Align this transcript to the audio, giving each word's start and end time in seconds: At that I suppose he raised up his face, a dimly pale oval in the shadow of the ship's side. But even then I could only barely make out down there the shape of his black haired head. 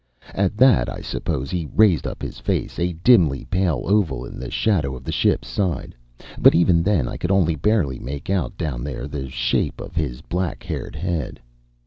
At 0.33 0.57
that 0.57 0.89
I 0.89 0.99
suppose 1.01 1.51
he 1.51 1.69
raised 1.75 2.07
up 2.07 2.23
his 2.23 2.39
face, 2.39 2.79
a 2.79 2.93
dimly 2.93 3.45
pale 3.51 3.83
oval 3.85 4.25
in 4.25 4.39
the 4.39 4.49
shadow 4.49 4.95
of 4.95 5.03
the 5.03 5.11
ship's 5.11 5.47
side. 5.47 5.93
But 6.39 6.55
even 6.55 6.81
then 6.81 7.07
I 7.07 7.17
could 7.17 7.29
only 7.29 7.53
barely 7.55 7.99
make 7.99 8.27
out 8.27 8.57
down 8.57 8.83
there 8.83 9.07
the 9.07 9.29
shape 9.29 9.79
of 9.79 9.93
his 9.95 10.21
black 10.21 10.63
haired 10.63 10.95
head. 10.95 11.39